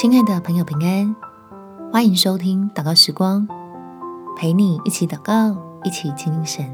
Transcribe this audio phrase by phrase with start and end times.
[0.00, 1.14] 亲爱的朋友，平安！
[1.92, 3.46] 欢迎收听祷告时光，
[4.34, 5.54] 陪你一起祷告，
[5.84, 6.64] 一起亲近神。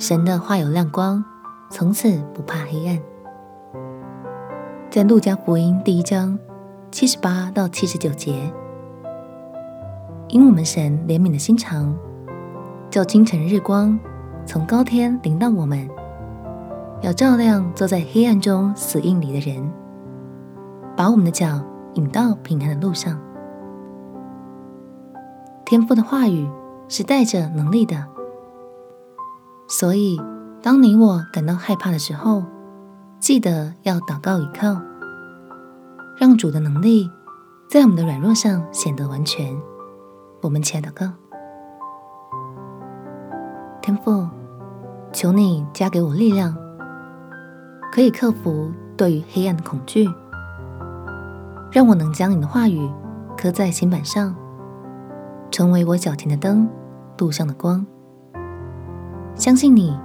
[0.00, 1.24] 神的话有亮光，
[1.70, 2.98] 从此不怕黑暗。
[4.90, 6.36] 在路加福音第一章
[6.90, 8.52] 七十八到七十九节，
[10.26, 11.96] 因我们神怜悯的心肠，
[12.90, 13.96] 叫清晨日光
[14.44, 15.88] 从高天临到我们，
[17.00, 19.72] 要照亮坐在黑暗中死荫里的人，
[20.96, 21.64] 把我们的脚
[21.94, 23.18] 引到平安的路上。
[25.64, 26.48] 天赋的话语
[26.88, 28.06] 是带着能力的，
[29.68, 30.20] 所以
[30.62, 32.42] 当你我感到害怕的时候，
[33.18, 34.80] 记得要祷告倚靠，
[36.18, 37.10] 让主的能力
[37.68, 39.56] 在我们的软弱上显得完全。
[40.42, 41.06] 我们起来祷告，
[43.80, 44.28] 天赋，
[45.12, 46.54] 求你加给我力量，
[47.92, 50.06] 可以克服对于黑暗的恐惧。
[51.72, 52.86] 让我能将你的话语
[53.34, 54.36] 刻在心板上，
[55.50, 56.68] 成为我脚前的灯，
[57.16, 57.84] 路上的光。
[59.34, 59.98] 相信你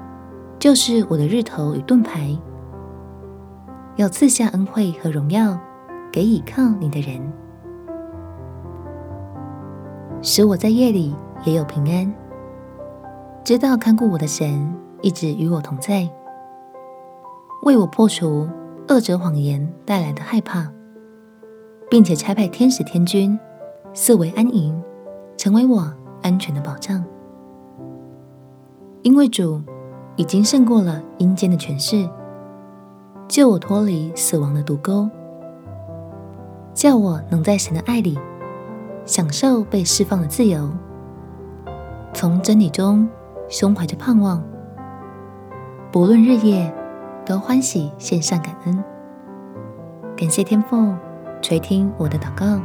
[0.58, 2.30] 就是我的日头与盾牌，
[3.98, 5.60] 要赐下恩惠和荣耀
[6.10, 7.22] 给倚靠你的人，
[10.22, 12.14] 使我在夜里也有平安。
[13.44, 16.10] 知道看顾我的神一直与我同在，
[17.64, 18.48] 为我破除
[18.88, 20.72] 恶者谎言带来的害怕。
[21.90, 23.40] 并且差派天使天君
[23.94, 24.82] 四围安营，
[25.38, 27.04] 成为我安全的保障。
[29.04, 29.62] 因为主
[30.18, 32.10] 已经胜过了阴间的权势，
[33.28, 35.10] 救我脱离死亡的毒钩，
[36.74, 38.20] 叫我能在神的爱里
[39.06, 40.70] 享受被释放的自由，
[42.14, 43.08] 从真理中
[43.48, 44.44] 胸怀着盼望，
[45.90, 46.74] 不论日夜
[47.26, 48.84] 都欢喜献上感恩，
[50.18, 50.94] 感谢天父。
[51.42, 52.60] 垂听我的祷告，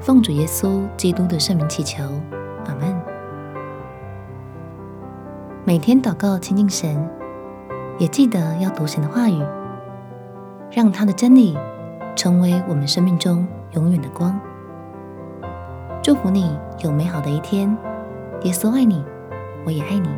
[0.00, 2.02] 奉主耶稣基督的圣名祈求，
[2.66, 2.94] 阿门。
[5.64, 7.08] 每天祷告亲近神，
[7.98, 9.42] 也记得要读神的话语，
[10.70, 11.58] 让他的真理
[12.14, 14.38] 成为我们生命中永远的光。
[16.02, 17.76] 祝福你有美好的一天，
[18.42, 19.04] 耶稣爱你，
[19.66, 20.08] 我也爱你。